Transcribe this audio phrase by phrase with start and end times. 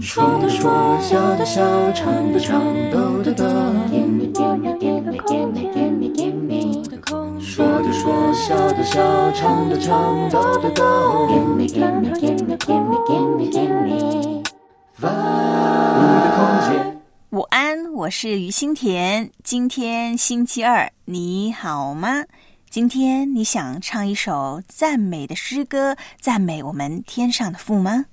[0.00, 3.44] 说的说，笑的笑，唱的唱，抖的抖。
[7.40, 10.82] 说的说，笑的笑，唱的唱，抖的抖。
[17.30, 19.30] 午安，我是于心田。
[19.44, 22.24] 今天星期二，你好吗？
[22.72, 28.06] 今天你想唱一首赞美的诗歌，赞美我们天上的父吗？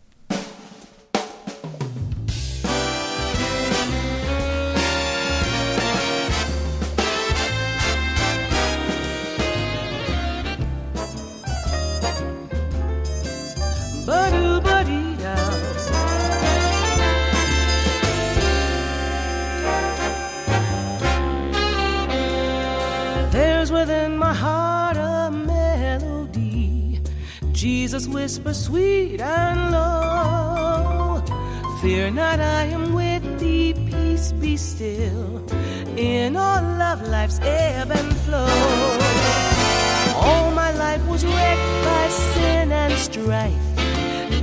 [27.60, 31.22] Jesus whispers sweet and low.
[31.82, 33.74] Fear not, I am with thee.
[33.74, 35.46] Peace be still.
[35.98, 38.48] In all of life's ebb and flow.
[40.16, 43.68] All my life was wrecked by sin and strife.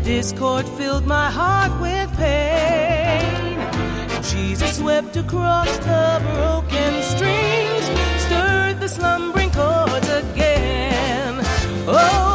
[0.05, 3.57] Discord filled my heart with pain.
[4.25, 7.85] Jesus wept across the broken strings,
[8.27, 11.41] stirred the slumbering chords again.
[11.89, 12.26] Oh,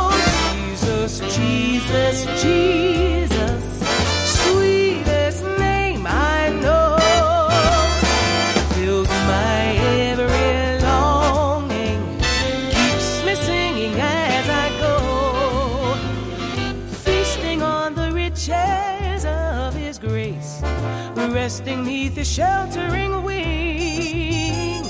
[21.51, 24.85] resting neath His sheltering wing,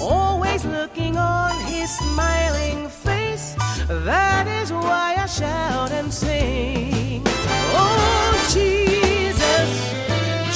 [0.00, 3.25] always looking on His smiling face.
[3.36, 7.22] That is why I shout and sing.
[7.26, 9.68] Oh, Jesus,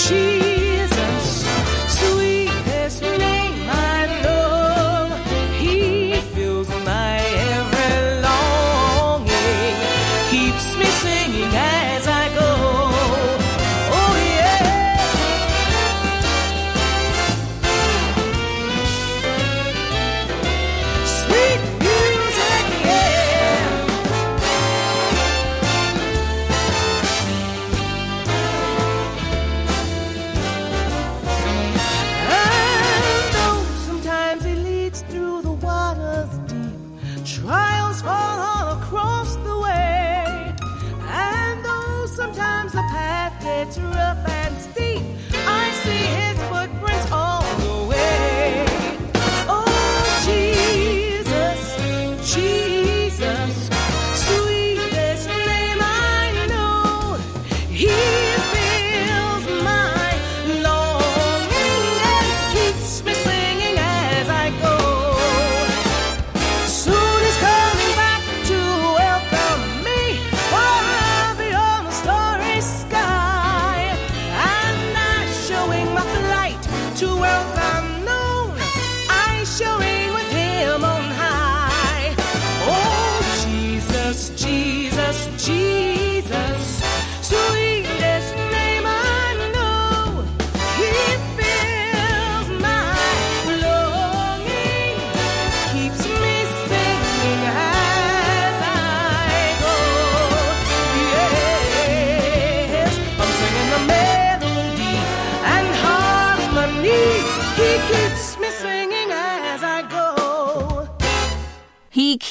[0.08, 0.49] Jesus,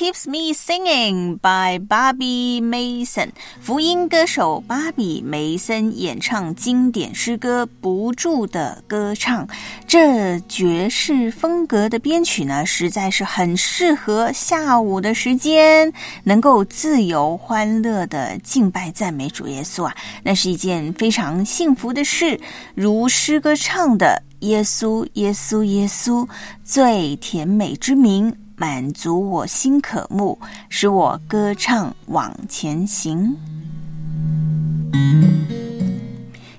[0.10, 3.30] keeps me singing by Bobby Mason。
[3.62, 9.46] 福音歌手芭比梅森演唱经典诗歌《不住的歌唱》，
[9.86, 15.94] 这爵士风格的编曲呢，实在是很适合下午的时间，
[16.24, 22.40] 能够自由欢乐的敬拜赞美主耶稣啊，那是一件非常幸福的事。
[22.74, 24.24] 如诗歌唱的。
[24.40, 26.26] 耶稣，耶稣，耶稣，
[26.64, 33.34] 最甜美之名，满足我心渴慕，使我歌唱往前行。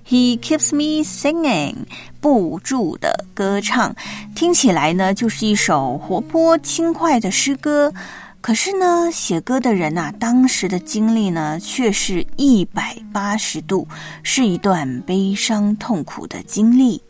[0.09, 1.75] He keeps me singing，
[2.19, 3.95] 不住的歌唱，
[4.35, 7.93] 听起来呢就是一首活泼轻快的诗歌。
[8.41, 13.87] 可是呢，写歌的人呐、当时的经历呢，却是一百八十度，
[14.23, 17.03] 是一段悲伤痛苦的经历。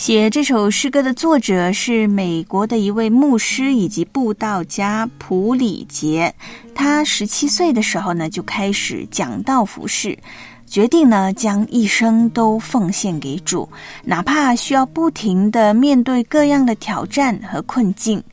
[0.00, 6.34] 写这首诗歌的作者是美国的一位牧师以及布道家普里杰。
[6.74, 10.18] 他十七岁的时候呢，就开始讲道服饰，
[10.66, 13.68] 决定呢将一生都奉献给主，
[14.02, 18.24] 哪怕需要不停的面对各样的挑战和困境。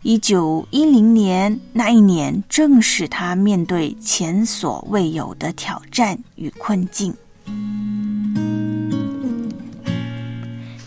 [0.00, 7.14] 一九一零年那一年，正是他面对前所未有的挑战与困境。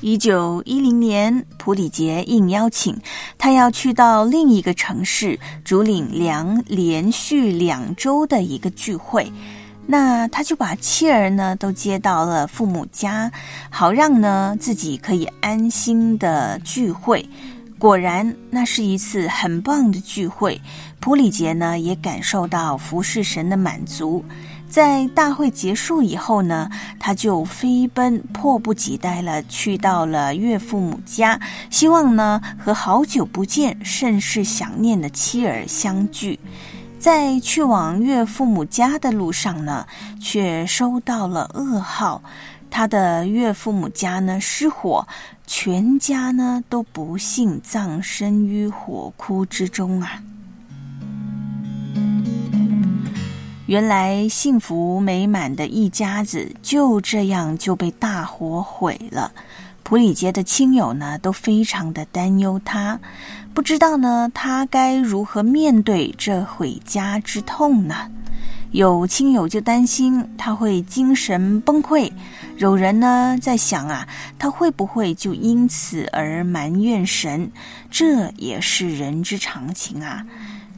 [0.04, 2.94] 一九一零年，普里杰应邀请，
[3.38, 9.32] 他要去到另一个城市主领两连续两周的一个聚会。
[9.88, 13.32] 那他就把妻儿呢都接到了父母家，
[13.70, 17.26] 好让呢自己可以安心的聚会。
[17.80, 20.60] 果然，那是一次很棒的聚会。
[21.00, 24.24] 普里杰呢也感受到服侍神的满足。
[24.74, 26.68] 在大会结束以后呢，
[27.00, 31.40] 他就飞奔，迫不及待了去到了岳父母家，
[31.70, 36.40] 希望呢和好久不见、甚是想念的妻儿相聚。
[36.98, 39.86] 在去往岳父母家的路上呢，
[40.20, 42.24] 却收到了噩耗，
[42.72, 45.08] 他的岳父母家呢失火，
[45.46, 50.24] 全家呢都不幸葬身于火窟之中啊。
[53.65, 59.31] 原来幸福美满的一家子就这样就被大火毁了。
[59.83, 63.00] 普里杰的亲友呢都非常的担忧他，
[63.54, 68.12] 不知道呢他该如何面对这毁家之痛呢？
[68.71, 72.12] 有亲友就担心他会精神崩溃，
[72.57, 74.06] 有人呢在想啊，
[74.38, 77.50] 他会不会就因此而埋怨神？
[77.89, 80.25] 这也是人之常情啊。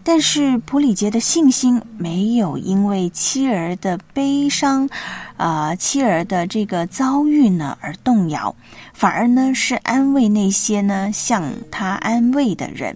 [0.08, 4.88] 但是普里杰的信心没有因为妻儿的悲伤，
[5.36, 8.56] 啊，妻儿的这个遭遇呢而动摇，
[8.94, 12.96] 反而呢是安慰那些呢向他安慰的人。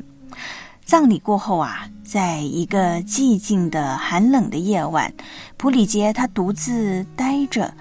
[0.85, 5.11] 葬礼过后啊，在一个寂静的寒冷的夜晚，
[5.57, 7.73] 普里杰他独自呆着，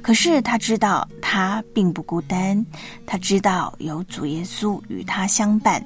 [0.00, 2.64] 可是他知道他并不孤单，
[3.06, 5.84] 他知道有主耶稣与他相伴。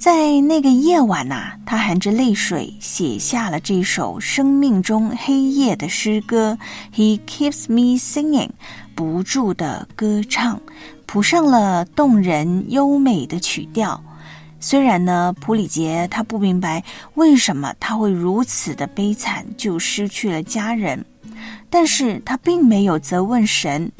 [0.00, 6.56] 在那个夜晚呐，他含着泪水写下了这首生命中黑夜的诗歌。
[6.90, 8.48] He keeps me singing，
[8.94, 10.58] 不住的歌唱，
[11.04, 14.02] 谱上了动人优美的曲调。
[14.58, 16.82] 虽然呢，普里杰他不明白
[17.12, 21.04] 为什么他会如此的悲惨，就失去了家人。
[21.68, 23.90] 但是他并没有责问神，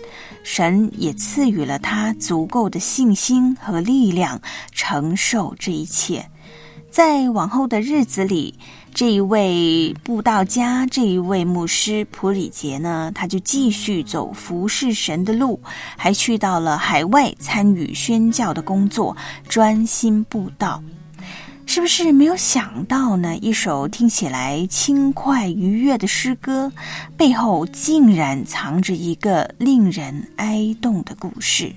[0.43, 4.41] 神也赐予了他足够的信心和力量
[4.73, 6.29] 承受这一切。
[6.91, 8.53] 在往后的日子里，
[8.93, 15.61] 这一位布道家，这一位牧师普里杰呢，他就继续走服侍神的路，
[15.97, 19.17] 还去到了海外参与宣教的工作，
[19.49, 20.83] 专心布道。
[21.73, 23.37] 是不是没有想到呢？
[23.37, 26.73] 一首听起来轻快愉悦的诗歌，
[27.17, 31.73] 背后竟然藏着一个令人哀动的故事。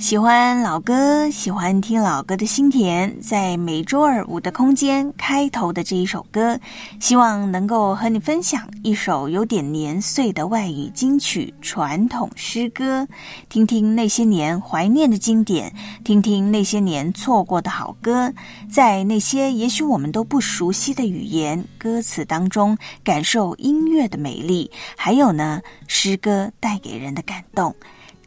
[0.00, 6.58] 喜欢老歌，喜欢听老歌的心田，在每周二五的空间开头的这一首歌，
[6.98, 13.06] 希望能够和你分享一首有点年岁的外语金曲传统诗歌，
[13.50, 15.70] 听听那些年怀念的经典，
[16.02, 18.32] 听听那些年错过的好歌，
[18.70, 27.74] 在那些也许我们都不熟悉的语言歌词当中，感受音乐的美丽，还有呢，诗歌带给人的感动。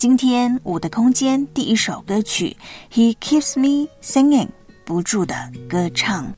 [0.03, 2.57] 今天我的空间第一首歌曲
[2.91, 4.49] ，He keeps me singing，
[4.83, 5.33] 不住的
[5.69, 6.35] 歌唱。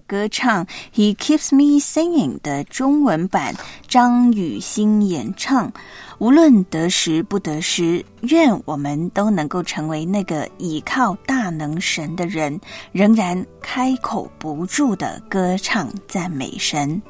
[0.00, 3.54] 歌唱，He keeps me singing 的中文版，
[3.88, 5.72] 张雨欣演唱。
[6.18, 12.60] 无论得时不得时，愿我们都能够成为那个倚靠大能神的人，
[12.92, 17.02] 仍然开口不住的歌唱赞美神。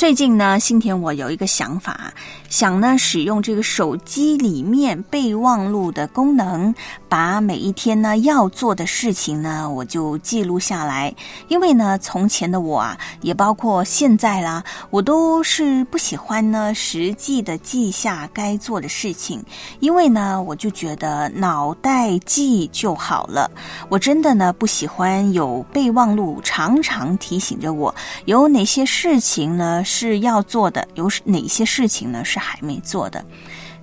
[0.00, 2.10] 最近呢，新田我有一个想法，
[2.48, 6.74] 想呢使用这个手机里面备忘录的功能，
[7.06, 11.14] 把每一天呢要做的事情呢，我就记录下来。
[11.48, 19.44] 因为呢，从前的我啊，也包括现在啦，我都是不喜欢呢实际的记下该做的事情，
[19.80, 23.50] 因为呢，我就觉得脑袋记就好了。
[23.90, 33.24] 我真的呢不喜欢有备忘录常常提醒着我有哪些事情呢是要做的，有哪些事情呢是还没做的。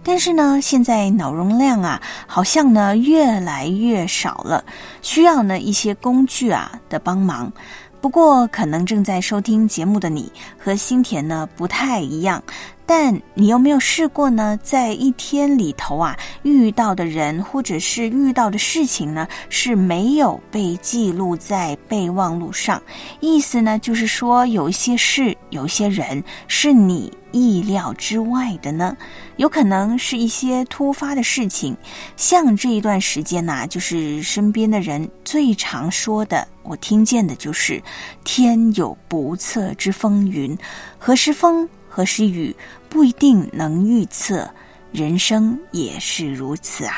[0.01, 4.63] 但是呢，现在脑容量啊，好像呢越来越少了，
[5.01, 7.51] 需要呢一些工具啊的帮忙。
[7.99, 12.41] 不过，可能正在收听节目的你和新田呢不太一样，
[12.87, 14.57] 但你有没有试过呢？
[14.63, 22.81] 在一天里头啊，遇到的人或者是遇到的事情呢，是没有被记录在备忘录上。
[23.19, 28.95] 意思呢，就是说有一些事、有一些人是你意料之外的呢，
[29.35, 31.75] 有可能是一些突发的事情。
[32.15, 37.83] 像这一段时间呐、就是身边的人最常说的，我听见的就是
[38.23, 40.57] “天有不测之风云”，
[40.97, 42.55] 何时风，何时雨，
[42.89, 44.49] 不一定能预测。
[44.91, 46.93] 人生也是如此啊。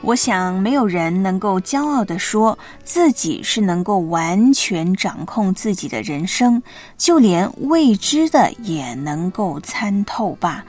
[0.00, 6.62] 我想，没有人能够骄傲地说自己是能够完全掌控自己的人生，
[6.96, 10.64] 就连未知的也能够参透吧。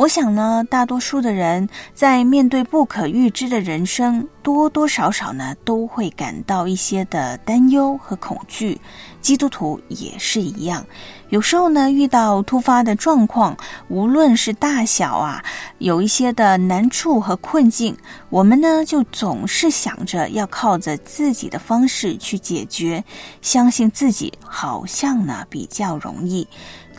[0.00, 8.80] 我想呢，大多数的人在面对不可预知的人生，多多少少呢都会感到一些的担忧和恐惧。
[9.20, 10.82] 基督徒也是一样，
[11.28, 13.54] 有时候呢遇到突发的状况，
[13.88, 15.44] 无论是大小啊，
[15.76, 17.94] 有一些的难处和困境，
[18.30, 23.04] 我们呢就总是想着要靠着自己的方式去解决，
[23.42, 26.48] 相信自己好像呢比较容易。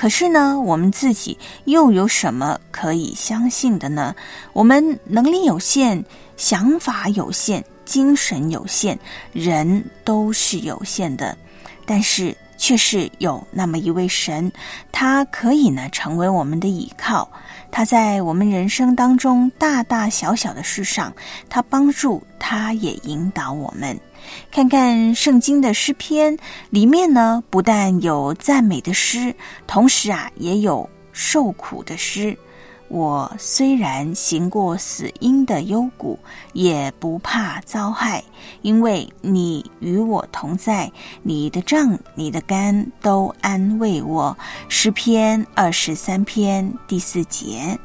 [0.02, 4.16] 可是呢，我们自己又有什么可以相信的呢？
[4.52, 6.04] 我们能力有限，
[6.38, 8.98] 想法有限，精神有限，
[9.32, 11.38] 人都是有限的。
[11.86, 14.52] 但是却是有那么一位神，
[14.92, 17.32] 他可以呢成为我们的依靠。
[17.70, 21.14] 他在我们人生当中大大小小的事上，
[21.48, 23.96] 他帮助，他也引导我们。
[24.52, 26.38] 看看圣经的诗篇
[26.70, 29.36] 里面呢，不但有赞美的诗，
[29.66, 32.38] 同时啊也有受苦的诗。
[32.88, 36.20] 我虽然行过死荫的幽谷，
[36.52, 38.22] 也不怕遭害，
[38.64, 40.92] 因为你与我同在，
[41.24, 44.38] 你的杖、你的竿都安慰我。
[44.68, 47.80] 诗篇二十三篇第四节。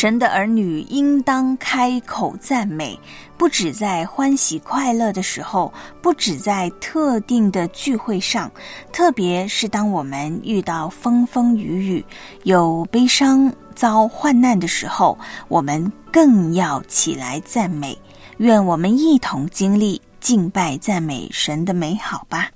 [0.00, 2.96] 神的儿女应当开口赞美，
[3.36, 8.48] 不只在欢喜快乐的时候，不只在特定的聚会上，
[8.92, 12.04] 特别是当我们遇到风风雨雨、
[12.44, 17.98] 有悲伤、遭患难的时候，我们更要起来赞美。
[18.36, 22.48] 愿我们一同经历敬拜赞美神的美好吧。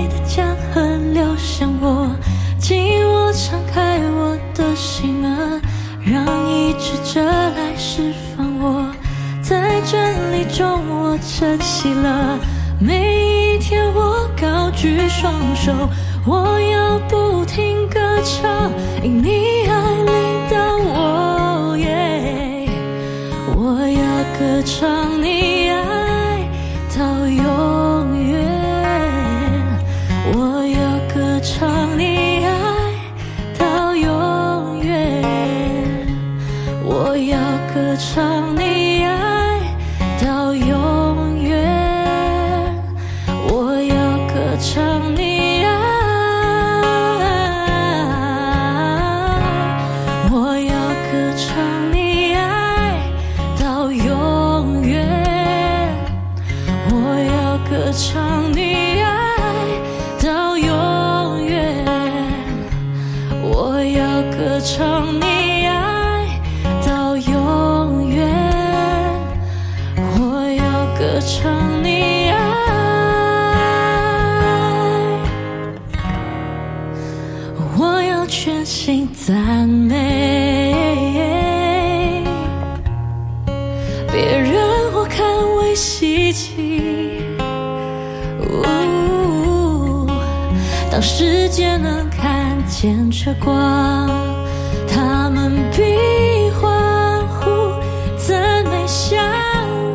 [0.00, 0.80] 你的江河
[1.12, 2.10] 流向我，
[2.58, 5.60] 紧握敞开我的心门，
[6.02, 8.90] 让医治者来释放我，
[9.42, 12.38] 在真理中我珍惜了
[12.78, 15.70] 每一天，我高举双手，
[16.24, 19.74] 我要不停歌唱，因你爱
[20.06, 20.14] 领
[20.50, 21.76] 导我。
[21.76, 22.66] 耶
[23.54, 24.00] 我要
[24.38, 25.59] 歌唱你
[92.82, 94.08] 看见这光，
[94.88, 95.82] 他们比
[96.52, 97.44] 欢呼
[98.16, 99.22] 赞美像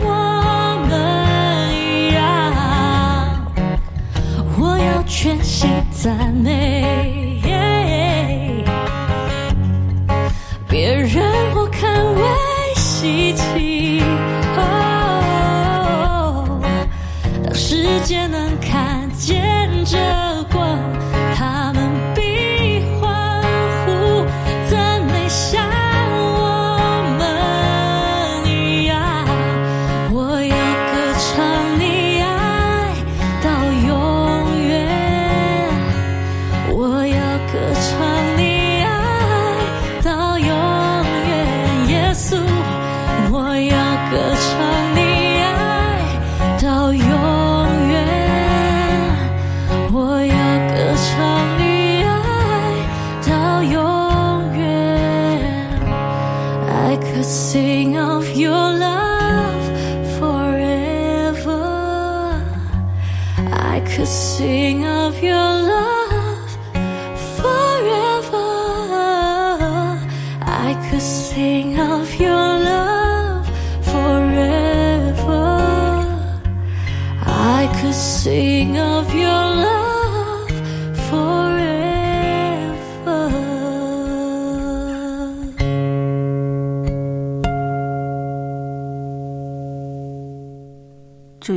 [0.03, 2.21] 我们一样。
[4.59, 7.41] 我要全心赞美，
[10.69, 11.23] 别让
[11.55, 12.21] 我看为
[12.75, 13.99] 稀奇。
[14.55, 14.61] 当
[17.51, 19.97] 世界能看见这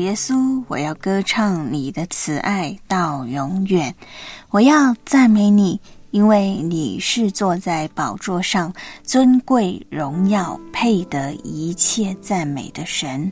[0.09, 3.94] 耶稣，我要歌唱你的慈爱到永远，
[4.49, 5.79] 我要赞美你，
[6.12, 13.31] 因为你是坐在宝座上，尊贵荣耀，配得一切赞美的神。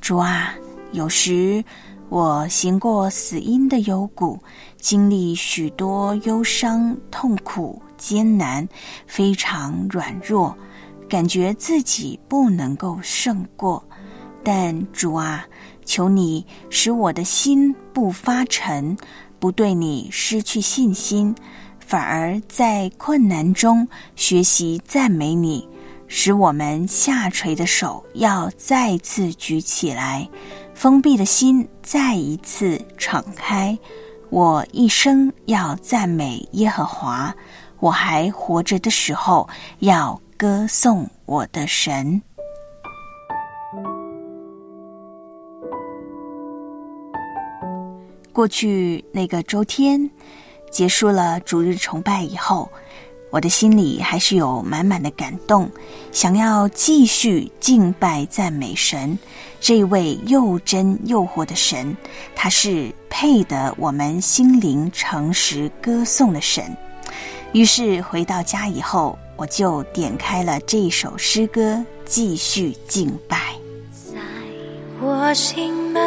[0.00, 0.54] 主啊，
[0.92, 1.62] 有时
[2.08, 4.42] 我行过死荫的幽谷，
[4.78, 8.66] 经历许多忧伤、痛苦、艰难，
[9.06, 10.56] 非常软弱，
[11.06, 13.84] 感觉自己不能够胜过。
[14.44, 15.46] 但主啊，
[15.84, 18.96] 求你使我的心不发沉，
[19.38, 21.34] 不对你失去信心，
[21.80, 25.68] 反而在困难中学习赞美你，
[26.06, 30.28] 使我们下垂的手要再次举起来，
[30.74, 33.76] 封闭的心再一次敞开。
[34.30, 37.34] 我一生要赞美耶和华，
[37.80, 39.46] 我还活着的时候
[39.80, 42.22] 要歌颂我的神。
[48.32, 50.10] 过去那个周天
[50.70, 52.68] 结束了逐日崇拜以后，
[53.30, 55.70] 我的心里还是有满满的感动，
[56.12, 59.18] 想要继续敬拜赞美神，
[59.60, 61.94] 这位又真又活的神，
[62.34, 66.64] 他是配得我们心灵诚实歌颂的神。
[67.52, 73.54] 于是回到家以后，我就点开了这首诗歌，继续敬拜。
[73.92, 74.18] 在
[75.02, 76.02] 我心门。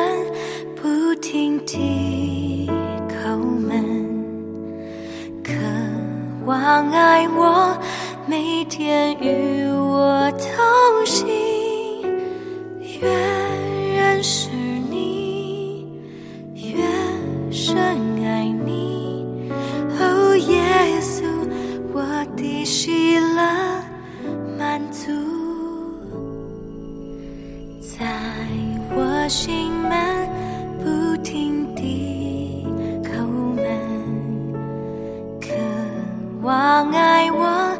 [0.85, 2.69] 不停地
[3.09, 3.83] 叩门，
[5.43, 5.51] 渴
[6.45, 7.75] 望爱我，
[8.27, 11.25] 每天与我同行。
[13.01, 13.09] 越
[13.97, 14.51] 认识
[14.91, 15.87] 你，
[16.53, 16.77] 越
[17.49, 17.75] 深
[18.23, 19.49] 爱你。
[19.99, 20.61] 哦，耶
[21.01, 21.25] 稣，
[21.93, 22.03] 我
[22.37, 23.83] 的喜了
[24.55, 25.09] 满足，
[27.79, 28.05] 在
[28.95, 30.45] 我心门。
[31.25, 32.63] 不停地
[33.03, 33.65] 叩门，
[35.41, 35.55] 渴
[36.43, 37.75] 望爱我。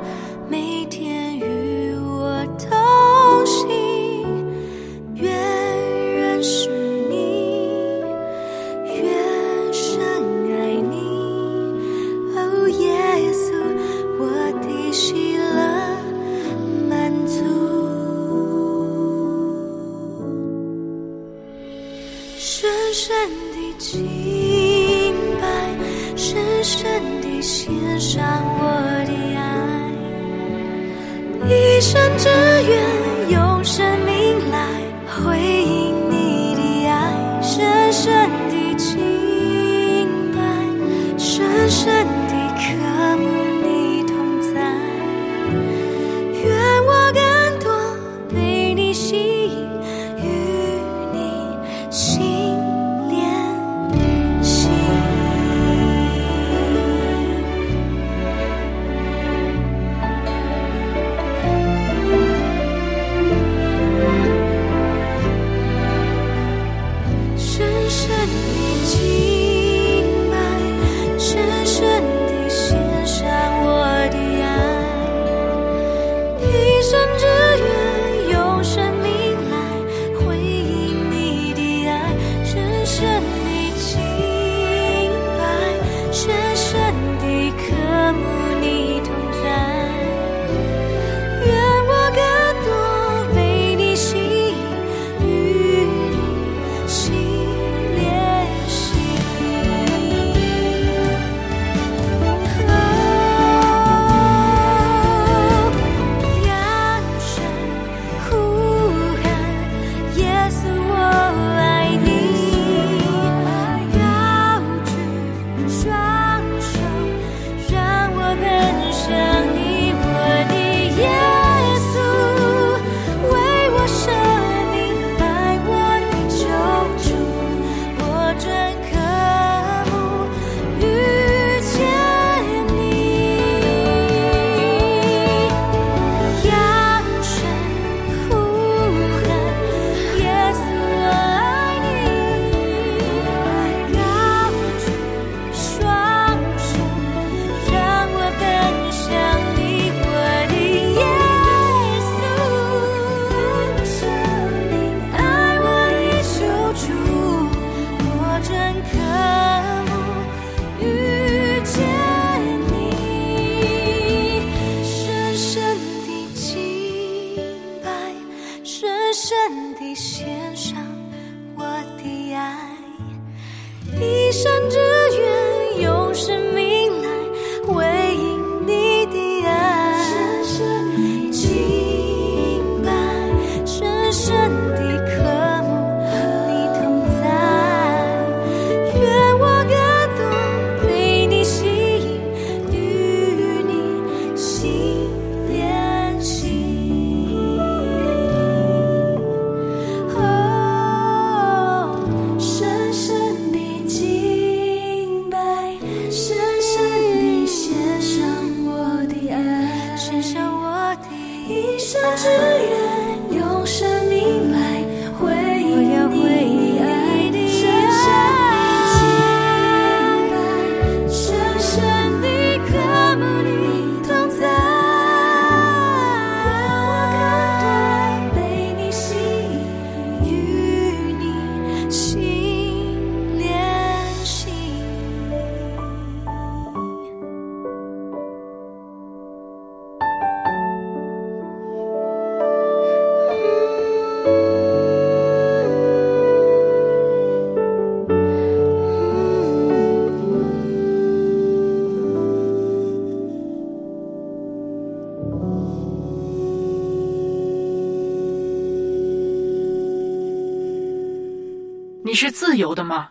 [262.31, 263.07] 自由的吗？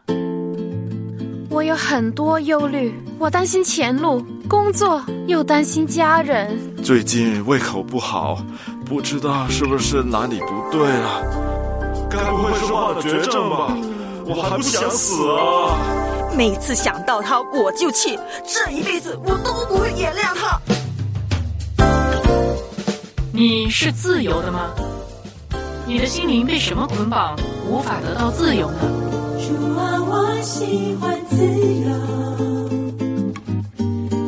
[1.50, 6.58] 我有很多忧虑，我担心前路、工作，又担心家人。
[6.82, 8.38] 最近胃口不好，
[8.84, 11.22] 不知道是不是哪里不对了？
[12.10, 13.76] 该不会是患了绝症吧？
[14.26, 15.76] 我还不想死啊！
[16.36, 20.58] 每次想到他，我就气，这一辈子我都不会原谅他。
[23.32, 24.70] 你是自由的吗？
[25.86, 27.36] 你的心灵被什么捆绑，
[27.68, 28.78] 无法得到自由呢？
[29.38, 31.90] 主啊，我喜欢自由，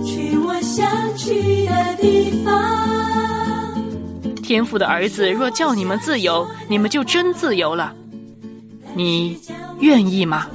[0.05, 2.53] 去我想去的地方。
[4.43, 7.93] 天父的儿子若叫你们自由，你们就真自由了。
[8.95, 9.41] 你
[9.81, 10.47] 愿意吗？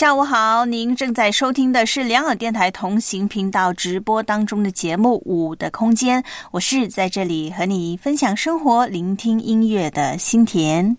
[0.00, 10.96] 下午好，您正在收听的是两耳电台同行频道直播当中的节目《五的空间》，我是在这里和你分享生活、聆听音乐的心田。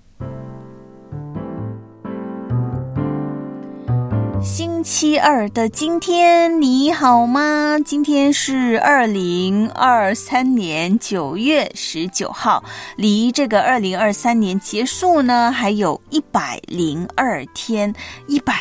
[4.40, 7.80] 星期二的今天你好吗？
[7.84, 12.64] 今天是二零二三年九月十九号，
[12.98, 17.92] 离这个二零二三年结束呢还有一百零二天，
[18.28, 18.54] 一百。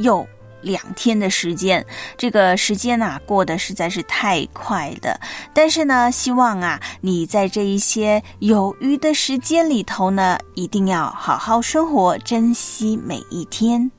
[0.00, 0.26] 有
[0.62, 1.84] 两天的时间，
[2.16, 5.18] 这个时间呐过得实在是太快了。
[5.54, 13.90] 但是呢，希望啊你在这一些有余的时间里头呢，一定要好好生活，珍惜每一天。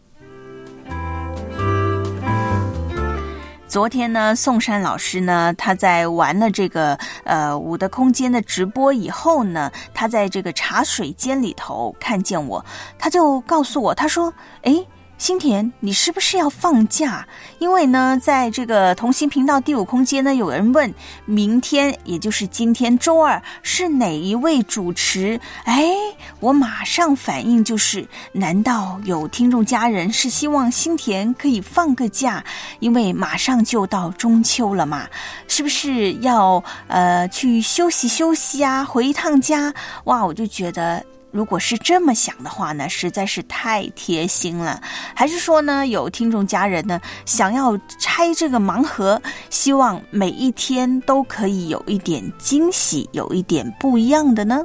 [3.68, 12.64] 昨天呢，宋山老师呢，他在完了这个呃五的空间的直播以后呢，他在这个茶水间里头看见我，
[13.00, 14.34] 他就告诉我，他说
[14.64, 14.86] ：“诶。
[15.22, 17.28] 新田，你是不是要放假？
[17.60, 20.92] 因为呢，在这个同行频道第五空间呢，有人问
[21.26, 25.40] 明天，也就是今天周二是哪一位主持？
[25.66, 25.94] 哎，
[26.40, 32.44] 我马上反应就是，难道有听众家人是希望新田可以放个假？
[32.80, 35.08] 因为马上就到中秋了嘛，
[35.48, 38.84] 是不是要呃去休息休息啊？
[38.84, 39.72] 回一趟家？
[40.06, 41.06] 哇，我就觉得。
[41.32, 44.82] 如果是这么想的话呢，实在是太贴心了。
[45.16, 54.62] 还是说呢，有听众家人呢想要拆这个盲盒，希望每一天都可以有一点惊喜，有一点不一样的呢？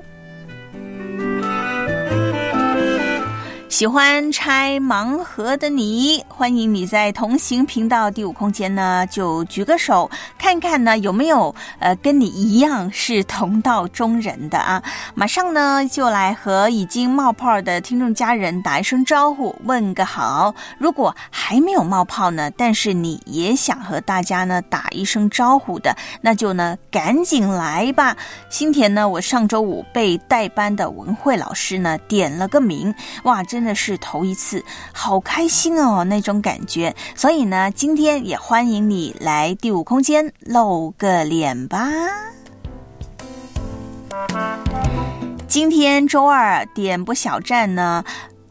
[3.76, 14.82] 喜欢拆盲盒的你，欢迎你在同行频道第五空间呢，就举个手，看看呢有没有呃跟你一样是同道中人的啊！
[15.14, 20.54] 马上呢就来和已经冒泡的听众家人打一声招呼，问个好。
[20.78, 28.16] 如果还没有冒泡呢，但是你也想和大家呢打一声招呼的，那就呢赶紧来吧。
[28.48, 33.65] 新田呢，我上周五被代班的文慧老师呢点了个名，哇，真。
[33.66, 36.94] 的是头一次，好开心哦，那种感觉。
[37.14, 41.90] 所以呢，今天也欢迎你来第五空间露个脸吧。
[45.48, 48.04] 今天周二点播小站呢，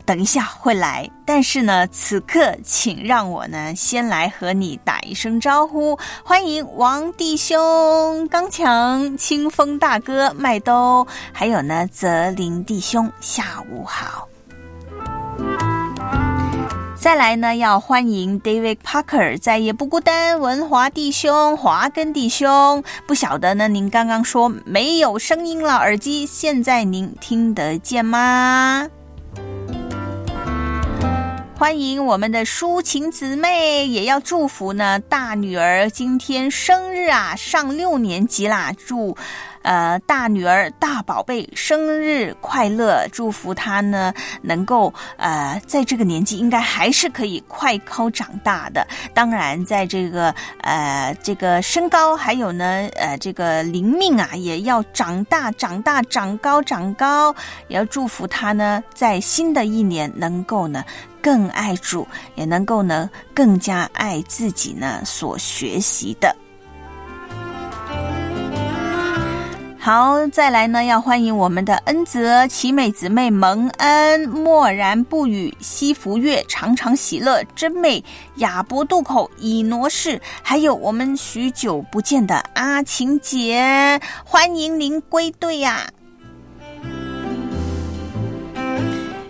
[0.06, 14.28] 等一下会来，但是呢，此刻请让我呢先来和你打一声招呼，欢迎王弟兄、刚强、清风大哥、麦兜，还有呢泽林弟兄，下午好。
[16.98, 28.90] 再来呢，要欢迎 David Parker，在也不孤单，文华弟兄、华根弟兄，不晓得呢，您刚刚说没有声音了，耳机现在您听得见吗？
[31.58, 39.16] 欢迎我们的抒情姊妹，也要祝福呢，大女儿今天生日啊，上六年级啦，祝。
[39.66, 43.08] 呃，大女儿、大宝贝生日快乐！
[43.12, 48.86] 祝福她呢，能够呃，在这个年纪应该还是可以快高长大的。
[49.12, 57.36] 当然，在这个呃，这个身高还有呢，呃，这个灵命啊，也要长大、长大、长高、长高。
[57.68, 60.86] 也要祝福她呢，在新的一年能够呢
[61.24, 66.36] 更爱主，也能够呢更加爱自己呢所学习的。
[69.86, 78.04] 好，再来呢，要欢迎我们的恩泽、奇美姊妹蒙恩、默然不语、西福月、常常喜乐、真美、
[78.38, 85.88] 亚伯渡口、以挪士，还有我们许久不见的阿晴姐，欢迎您归队呀、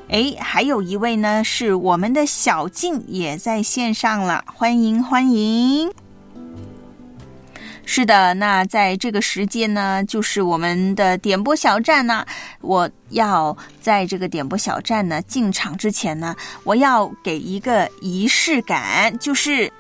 [0.08, 5.92] 哎，还有一位呢，是我们的小静也在线上了，欢迎欢迎。
[7.86, 12.26] 是的，那在这个时间呢，就是我们的点播小站呢。
[12.62, 19.72] 我要在这个点播小站呢进场之前呢，我要给一个仪式感，就是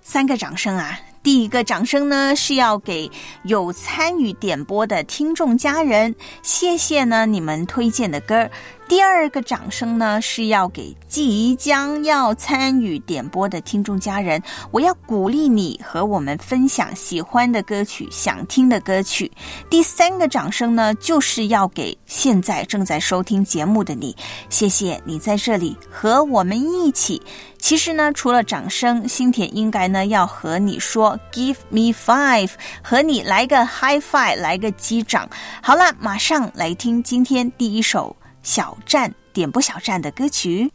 [0.00, 0.98] 三个掌声啊！
[1.22, 3.10] 第一个掌声呢是要给
[3.44, 8.50] 有参与点播的听众家人，谢谢呢你们推荐的歌儿。
[8.88, 19.30] 第二个掌声呢是要给即将要参与点播的听众家人，我要鼓励你和我们分享喜欢的歌曲、想听的歌曲。
[19.70, 24.14] 第三个掌声呢，就是要给现在正在收听节目的你，
[24.50, 27.22] 谢谢你在这里和我们一起。
[27.62, 32.50] 其实呢，除了掌声，新田应该呢要和你说 “Give me five”，
[32.82, 35.30] 和你来个 high five，来个击掌。
[35.62, 40.72] 好了，马上来听今天第一首小站点播小站的歌曲。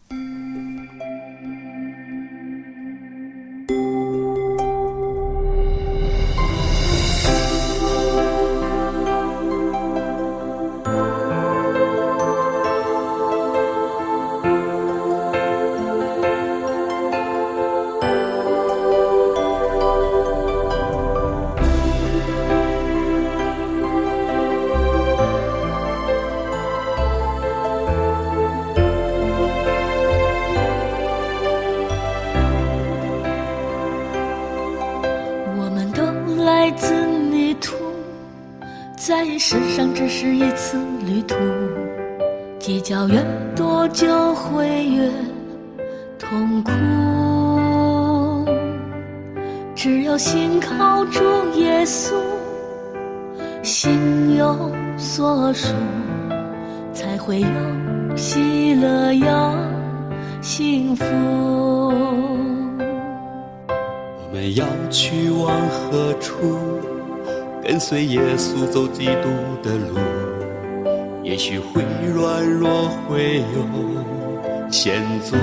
[42.67, 43.25] 计较越
[43.55, 45.09] 多就会越
[46.19, 46.71] 痛苦。
[49.73, 51.23] 只有心靠住
[51.55, 52.11] 耶稣，
[53.63, 55.73] 心有所属，
[56.91, 57.47] 才会有
[58.17, 59.55] 喜乐，有
[60.41, 61.05] 幸福。
[62.85, 66.35] 我们要去往何处？
[67.63, 69.29] 跟随耶稣走基督
[69.63, 69.97] 的路，
[71.27, 71.83] 也许会
[72.15, 75.35] 软弱，会有险阻。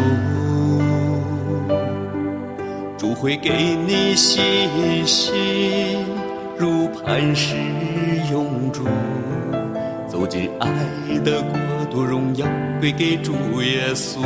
[2.97, 4.42] 主会给你信
[5.07, 5.35] 心，
[6.57, 7.55] 如磐石
[8.33, 8.83] 永驻。
[10.09, 10.70] 走进爱
[11.23, 11.59] 的国
[11.90, 12.46] 度，荣耀
[12.81, 14.23] 归给主耶稣。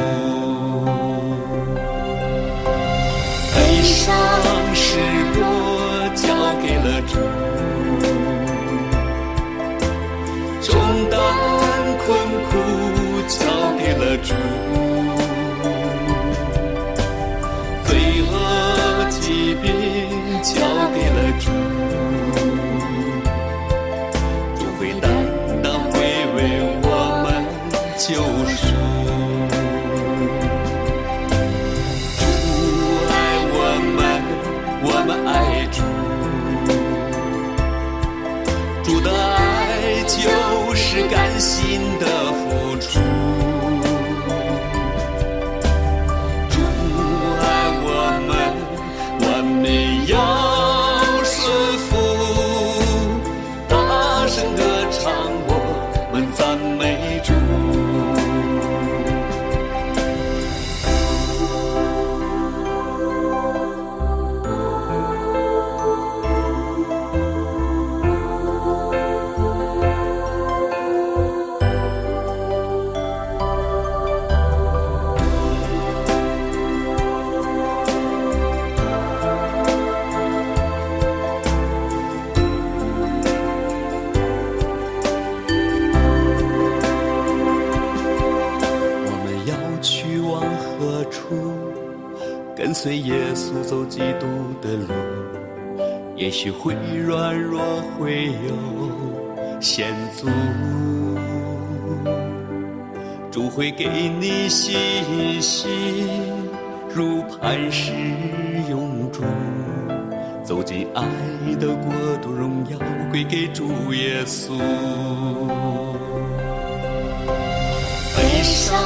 [3.52, 4.14] 悲伤
[4.76, 5.00] 失
[5.34, 6.28] 落交
[6.62, 7.18] 给了主，
[14.22, 14.34] 主，
[17.84, 17.88] 罪
[18.22, 18.32] 恶
[19.10, 19.66] 疾病
[20.42, 20.52] 交
[20.94, 21.46] 给了主，
[24.58, 25.06] 主会担
[25.62, 25.94] 当会
[26.36, 26.38] 为
[26.82, 26.86] 我
[27.24, 27.26] 们
[27.96, 28.06] 救
[28.54, 28.60] 赎。
[32.18, 32.20] 主
[33.10, 33.12] 爱
[33.54, 33.56] 我
[33.96, 33.98] 们，
[34.82, 35.30] 我们爱
[35.72, 35.76] 主。
[38.84, 40.16] 主的爱就
[40.74, 42.27] 是甘心的
[93.88, 94.26] 基督
[94.60, 94.92] 的路，
[96.14, 96.74] 也许会
[97.06, 97.60] 软弱，
[97.98, 100.28] 会有险阻。
[103.30, 103.86] 主会给
[104.20, 105.70] 你信心，
[106.94, 107.92] 如磐石
[108.68, 109.22] 永驻。
[110.42, 111.02] 走进爱
[111.60, 112.78] 的国度，荣耀
[113.10, 114.58] 归给主耶稣。
[118.16, 118.76] 悲伤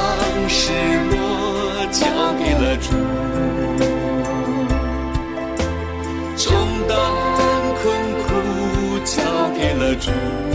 [0.49, 0.73] 失
[1.09, 1.15] 落
[1.89, 2.05] 交
[2.37, 2.91] 给了主，
[10.05, 10.52] dream.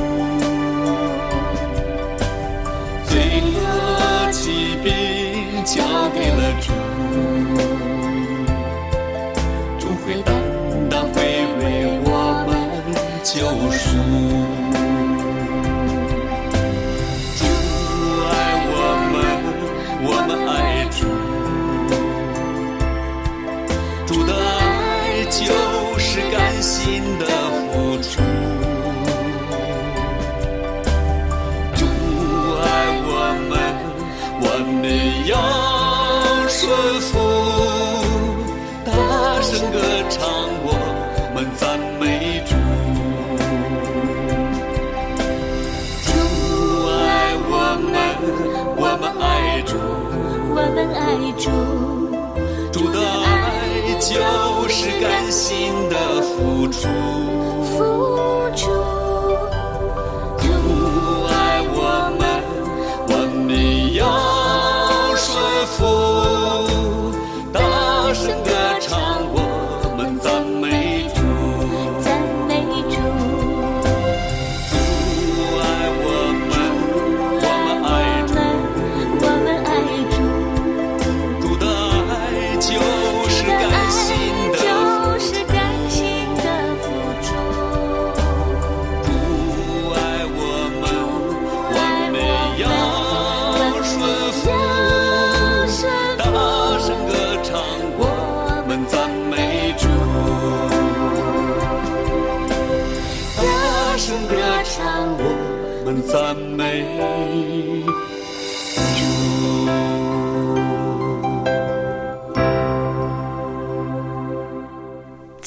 [56.70, 57.27] 付出。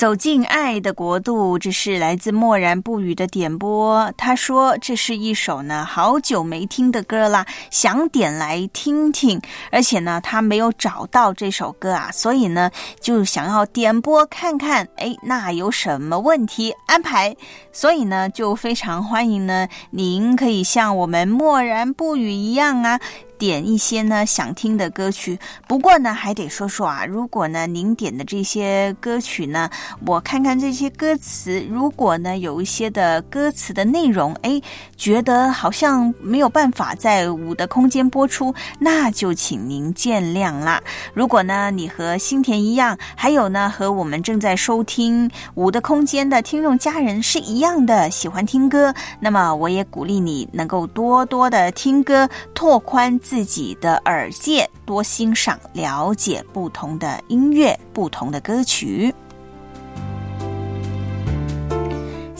[0.01, 4.09] 走进爱的国度，这是来自默然不语的点播。
[4.15, 9.37] 他说这是一首呢好久没听的歌啦，想点来听听。
[9.69, 17.35] 而且呢，他没有找到这首歌啊，所以呢就想要点播看看，哎，那有什么问题安排？
[17.73, 22.97] 所以呢，就非常欢迎呢，您可以像我们默然不语一样啊。
[23.37, 29.67] 点一些呢想听的歌曲，不过呢还得说说啊，如果呢您点的这些歌曲呢，
[30.05, 34.61] 我看看这些歌词，如果呢有一些的歌词的内容，哎，
[34.95, 40.79] 觉得好像没有办法在五的空间播出，那就请您见谅啦。
[41.15, 53.19] 如果呢你和新田一样，还有呢和我们正在收听五的空间的听众家人是一样的喜欢听歌，那么我也鼓励你能够多多的听歌，拓宽。
[53.31, 59.13] 自己的耳界，多欣赏、了解不同的音乐、不同的歌曲。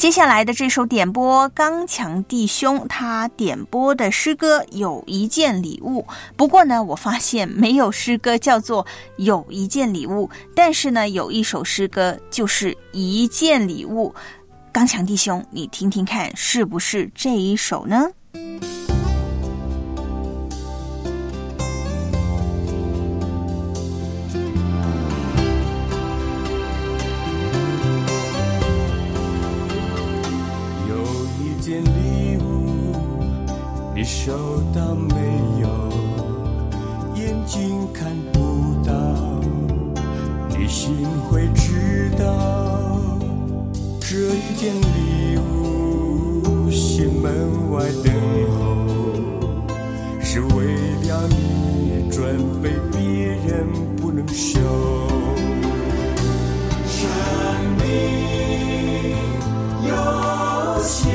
[0.02, 6.04] 接下来的这首点播，刚强弟兄他点播的诗歌有一件礼物。
[6.36, 8.84] 不过呢，我发现没有诗歌叫做
[9.18, 14.12] 有一件礼物，但是呢，有一首诗歌就是一件礼物。
[14.72, 18.10] 刚强弟兄，你听听看，是不是这一首呢？
[37.94, 38.40] 看不
[38.86, 38.94] 到，
[40.50, 42.24] 你心会知道。
[44.00, 48.14] 这一件礼物，心门外等
[48.58, 48.60] 候，
[50.22, 50.66] 是为
[51.08, 53.66] 了你准备，别人
[53.98, 54.60] 不能收。
[56.88, 57.00] 生
[57.78, 57.84] 命
[59.88, 59.90] 有
[60.84, 61.11] 限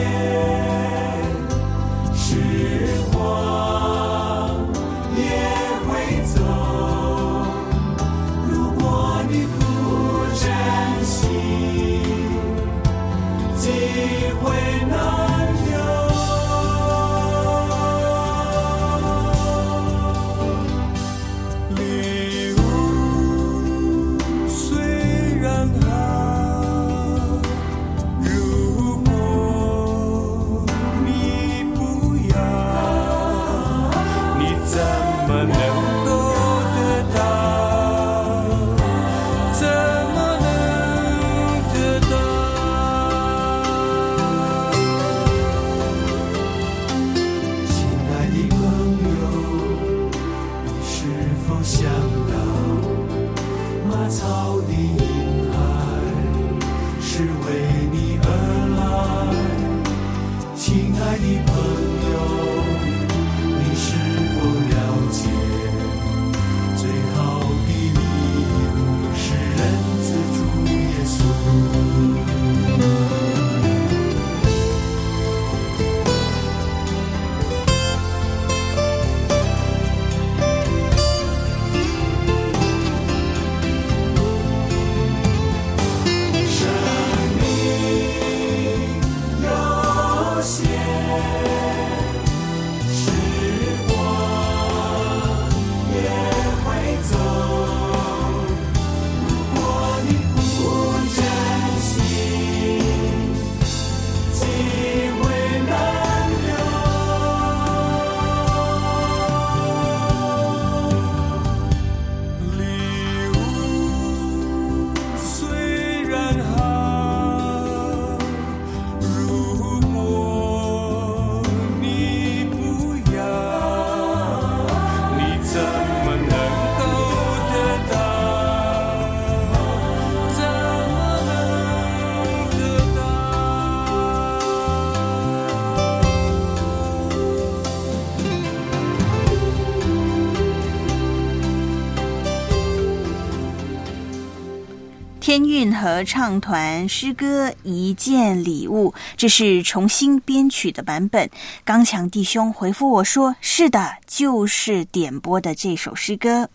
[145.27, 151.29] 天韵合唱团诗歌《一件礼物》，这是重新编曲的版本。
[151.64, 156.49] 刚强弟兄回复我说：“是的，就是点播的这首诗歌。”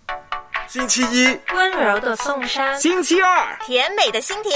[0.72, 4.54] 星期一，温柔的颂山；星期二，甜美的心田；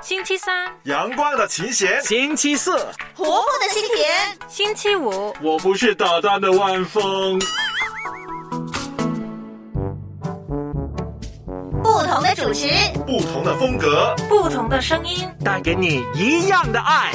[0.00, 2.70] 星期三，阳光的琴弦；星期四，
[3.16, 4.06] 活泼的心田；
[4.46, 7.36] 星期五，我不是捣蛋的晚风。
[11.82, 12.68] 不同的主持，
[13.06, 17.12] 不同的风格，不同的声音，带给你一样的爱。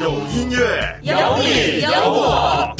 [0.00, 2.76] 有音乐，有你有我。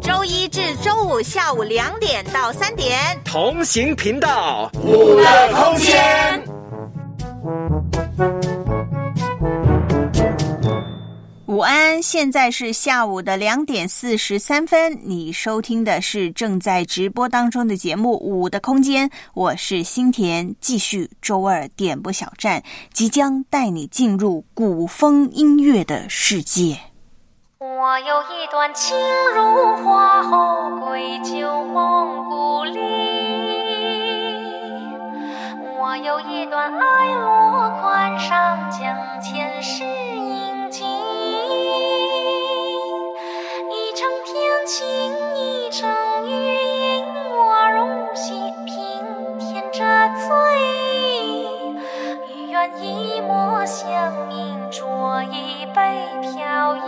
[0.00, 6.42] 周一至周五下午两点到三点，同行频道，五的空间。
[11.52, 14.98] 午安，现在是下午的两点四十三分。
[15.02, 22.62] 你收听的是正在直播当中的节目《五的空间》，我是新田，继续周二点播小站，
[22.94, 26.78] 即将带你进入古风音乐的世界。
[27.58, 28.96] 我有一段情
[29.34, 32.80] 如花后归旧梦故里，
[35.78, 38.80] 我有一段爱落款上将
[39.20, 40.82] 前世印记。
[44.62, 44.86] 程天晴，
[45.34, 45.90] 一程
[46.28, 48.32] 雨阴，我如细
[48.64, 48.70] 品
[49.38, 49.78] 添着
[50.20, 50.28] 醉
[51.26, 51.46] 意。
[52.28, 56.80] 与愿一抹香茗，酌一杯飘逸。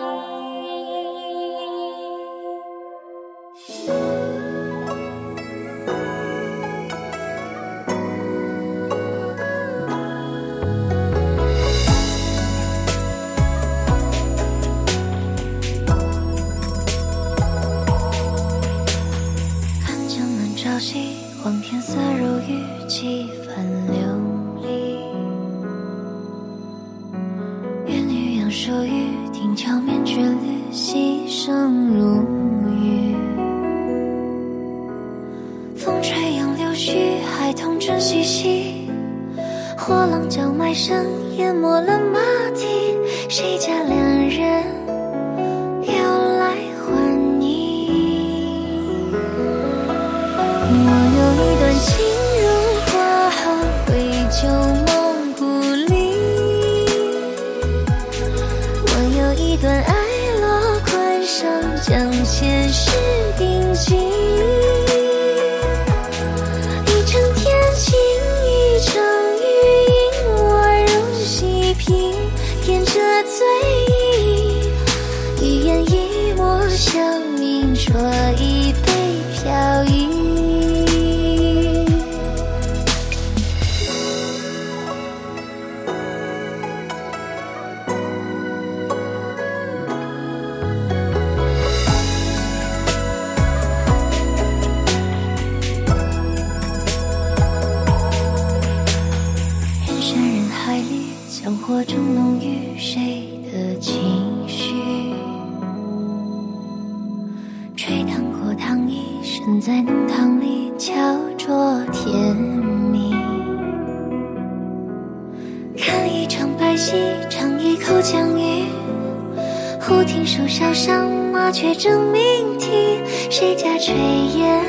[121.32, 123.00] 麻雀争鸣啼，
[123.30, 123.92] 谁家炊
[124.36, 124.62] 烟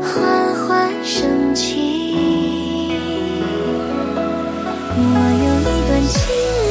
[0.00, 2.94] 缓缓升起？
[4.94, 5.00] 我
[5.44, 6.20] 有一段情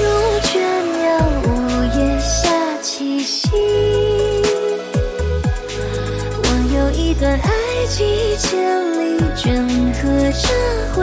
[0.01, 0.05] 如
[0.47, 0.51] 倦
[0.99, 1.01] 鸟，
[1.45, 1.47] 午
[1.97, 2.29] 夜下
[2.81, 3.49] 栖息。
[6.43, 7.47] 我有一段爱
[7.87, 8.49] 几千
[8.99, 8.99] 里，
[9.35, 9.49] 镌
[9.93, 10.01] 刻
[10.31, 10.47] 着
[10.95, 10.99] 回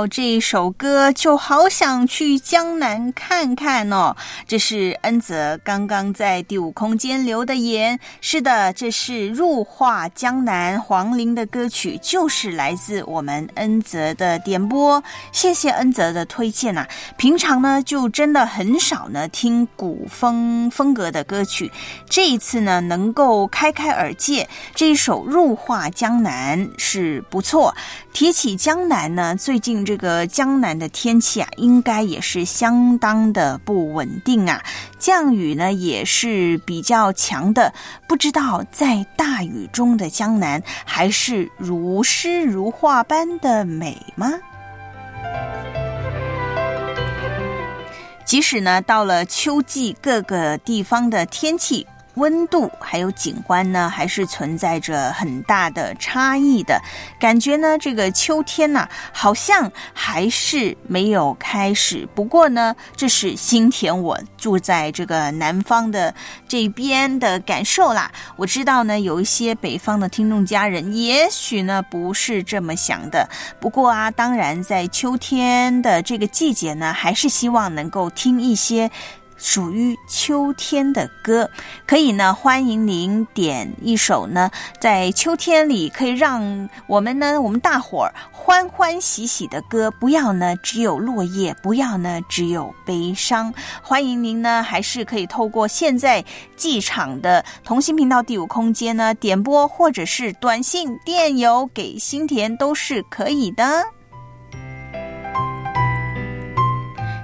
[0.00, 4.16] 到这首歌，就好想去江南看看哦。
[4.46, 8.00] 这是恩泽刚刚在第五空间留的言。
[8.22, 15.04] 是的，这是入画江南黄龄的歌曲，就是来自我们恩泽的点播。
[15.32, 16.86] 谢谢恩泽的推荐呐。
[17.18, 21.70] 平常呢，就真的很少呢听古风风格的歌曲。
[22.08, 27.74] 这一次呢，能够开开耳界，这一首入画江南是不错。
[28.12, 29.34] 提起江南呢。
[29.36, 34.62] 最近这个江南的天气啊，应该也是相当的不稳定啊，
[34.98, 37.72] 降雨呢也是比较强的。
[38.06, 44.32] 不知道在大雨中的江南，还是如诗如画般的美吗？
[48.24, 51.86] 即使呢到了秋季，各个地方的天气。
[52.14, 56.80] 温度还有景观呢，还是存在着很大的差异的
[57.18, 57.78] 感觉呢。
[57.78, 62.08] 这个秋天呢，好像还是没有开始。
[62.14, 66.14] 不过呢，这是新田我住在这个南方的
[66.48, 68.10] 这边的感受啦。
[68.36, 73.28] 我知道呢，有一些北方的听众家人，也许呢不是这么想的。
[73.60, 78.90] 不过啊，当然在秋天的这个季节呢，还是希望能够听一些。
[79.40, 81.50] 属于秋天的歌，
[81.86, 93.52] 可以呢，欢迎您点一首呢，在秋天里可以让我们呢，我们大伙儿欢欢喜喜的歌，不要呢只有落叶，不要呢只有悲伤。
[93.82, 96.24] 欢迎您呢，还是可以透过现在
[96.56, 103.84] 机场的同心频道第五空间呢点播，或者是短信电邮给新田都是可以的。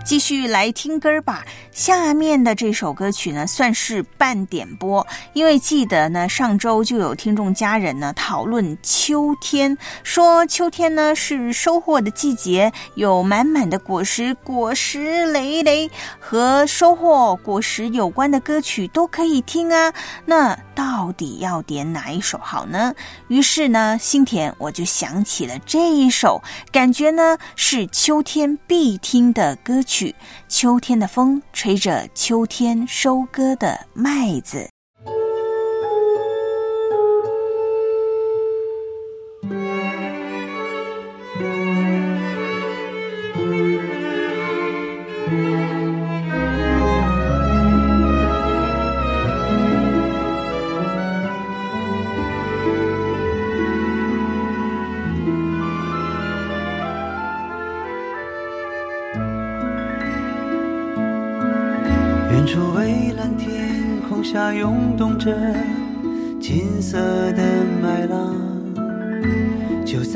[0.06, 1.44] 继续来听歌吧。
[1.72, 15.90] 下面的这首歌曲呢，算是半点播，因为记得呢，上周就有听众家人呢讨论秋天，说秋天呢是收获的季节，有满满的果实，果实累累，
[16.20, 19.92] 和收获果实有关的歌曲都可以听啊。
[20.24, 22.94] 那到底要点哪一首好呢？
[23.26, 30.14] 于是呢，心田我就想起了这一首，感觉呢是秋天必听的歌曲，
[30.48, 31.40] 《秋天的风》。
[31.52, 34.75] 吹着秋天收割的麦子。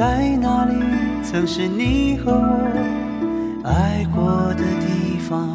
[0.01, 0.73] 在那里，
[1.23, 4.25] 曾是你和我爱过
[4.55, 5.47] 的地方。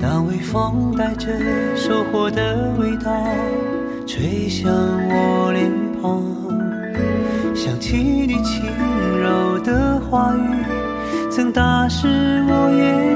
[0.00, 1.26] 当微风带着
[1.74, 3.12] 收获的味道
[4.06, 5.68] 吹向我脸
[6.00, 6.22] 庞，
[7.52, 8.62] 想起你轻
[9.18, 10.64] 柔的话语，
[11.32, 12.06] 曾打湿
[12.46, 13.09] 我眼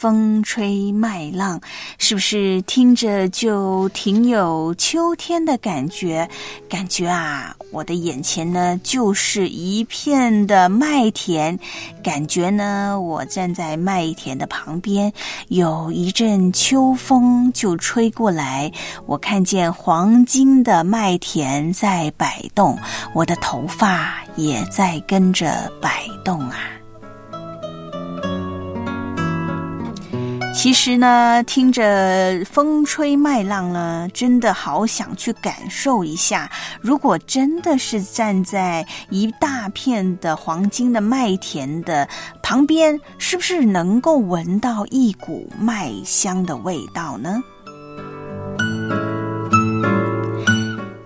[0.00, 1.60] 风吹麦浪》，
[1.98, 6.26] 是不是听着就挺有秋天的感觉？
[6.70, 11.58] 感觉啊，我的眼前呢就是一片的麦田，
[12.02, 15.12] 感觉呢我站在麦田的旁边，
[15.48, 18.72] 有一阵秋风就吹过来，
[19.04, 22.78] 我看见黄金的麦田在摆动，
[23.12, 26.79] 我的头发也在跟着摆动啊。
[30.52, 36.50] 其实呢，听着风吹麦浪呢，真的好想去感受一下。
[36.82, 42.06] 如果真的是站在一大片的黄金的麦田的
[42.42, 47.42] 旁边，是不是能够闻到一股麦香的味道呢？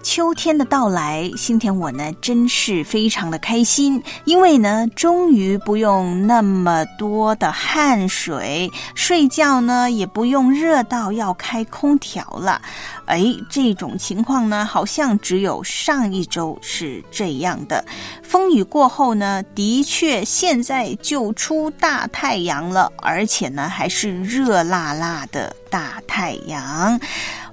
[0.04, 12.60] 秋天的到来，心田我呢真是非常的开心，因为呢终于不用那么多的汗水，睡觉呢也不用热到要开空调了。
[13.06, 17.82] 哎，这种情况呢好像只有上一周是这样的。
[18.22, 27.00] 风雨过后呢，的确现在就出大太阳了，而且呢还是热辣辣的大太阳。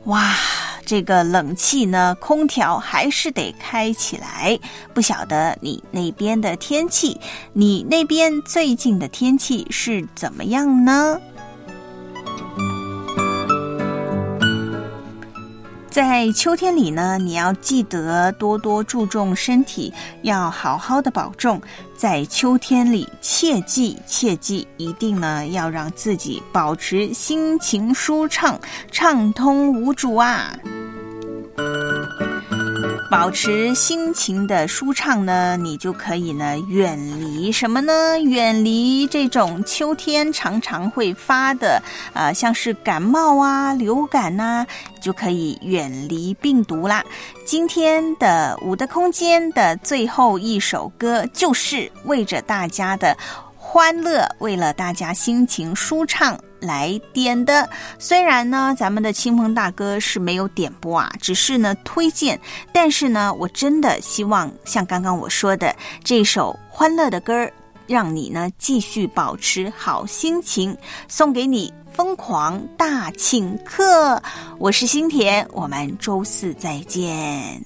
[0.06, 0.36] 哇，
[0.86, 4.59] 这个冷气呢，空调还是得开起来。
[4.93, 7.19] 不晓得你那边的天气，
[7.53, 11.19] 你那边最近的天气是怎么样呢？
[15.92, 21.62] 在秋天里呢，你要记得多多注重身体，要好好的保重。
[21.98, 28.58] 在秋天里，切记切记，一定呢要让自己保持心情舒畅、
[28.89, 30.58] 畅通无阻啊！
[33.12, 38.18] 保持心情的舒畅呢，你就可以呢远离什么呢？
[38.20, 41.84] 远离这种秋天常常会发的，
[42.14, 44.66] 呃，像是感冒啊、流感呐，
[45.01, 47.03] 就可以远离病毒啦。
[47.45, 53.18] 今天的五的空间的最后一首歌，就是为着大家的
[53.74, 56.38] 欢乐，为了大家心情舒畅。
[56.59, 62.38] 来点的，虽然呢，咱们的清风大哥是没有点播啊，只是呢推荐。
[62.74, 67.53] 但是呢，我真的希望像刚刚我说的这首欢乐的歌儿，
[67.88, 74.22] 让你呢继续保持好心情，送给你疯狂大请客。
[74.59, 77.63] 我是新田，我们周四再见。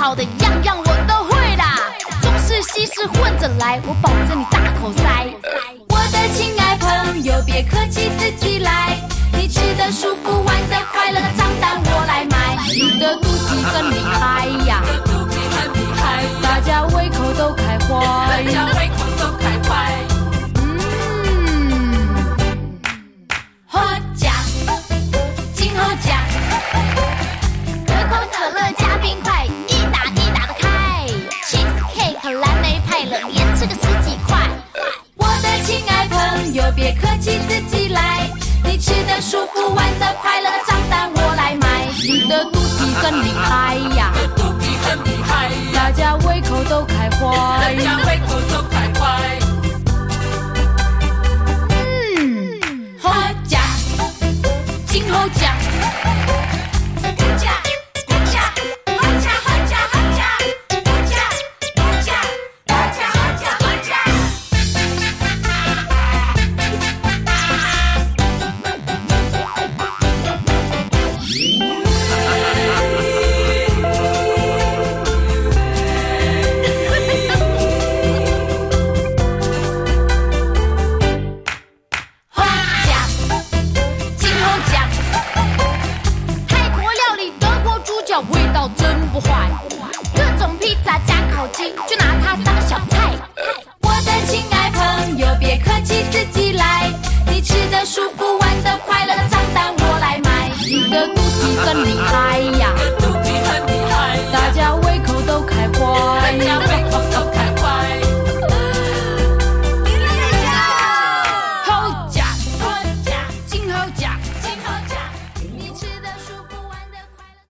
[0.00, 1.76] 好的，样样我都会啦。
[2.22, 5.26] 中式西式混着来，我保证你大口塞。
[5.90, 8.49] 我的亲爱朋友，别客气，自己
[39.60, 41.86] 不完的快乐账单我来买。
[42.02, 44.10] 你的肚皮真厉害呀
[45.74, 47.26] 大家胃口都开怀
[47.60, 48.49] 大家胃口